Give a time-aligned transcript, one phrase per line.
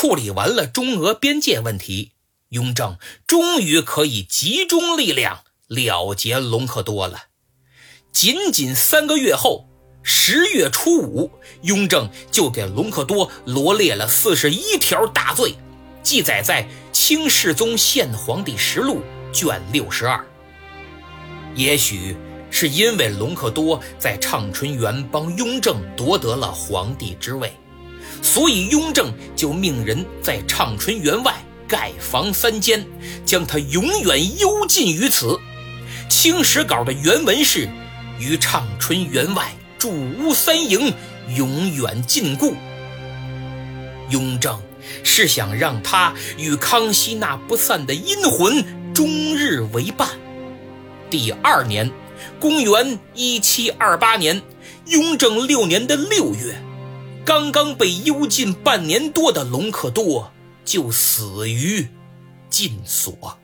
[0.00, 2.12] 处理完了中俄边界问题，
[2.50, 7.24] 雍正终于可以集中力量了结隆科多了。
[8.12, 9.68] 仅仅三个月后，
[10.04, 11.32] 十月初五，
[11.62, 15.56] 雍正就给隆科多罗列了四十一条大罪，
[16.00, 16.62] 记载在
[16.92, 19.02] 《清世宗宪皇帝实录》
[19.36, 20.24] 卷六十二。
[21.56, 22.16] 也许
[22.52, 27.52] 是因为隆科多在畅春园帮雍正夺得了皇帝之位，
[28.22, 31.34] 所以雍正就命人在畅春园外
[31.66, 32.84] 盖房三间，
[33.24, 35.26] 将他永远幽禁于此。
[36.08, 37.68] 《清史稿》的原文是
[38.18, 40.92] ：“于畅春园外筑屋三营，
[41.36, 42.54] 永远禁锢。”
[44.10, 44.58] 雍正
[45.04, 48.64] 是想让他与康熙那不散的阴魂
[48.94, 50.08] 终日为伴。
[51.10, 51.90] 第二年，
[52.40, 54.42] 公元一七二八年，
[54.86, 56.58] 雍正六年的六月，
[57.28, 60.32] 刚刚被幽禁半年多的隆克多
[60.64, 61.86] 就死于
[62.48, 63.38] 禁所。